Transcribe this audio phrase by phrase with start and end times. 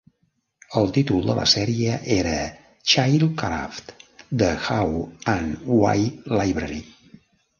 [0.79, 2.31] El títol de la sèrie era
[2.93, 3.93] Childcraft-
[4.43, 4.97] The How
[5.37, 6.09] and Why
[6.41, 6.81] Library.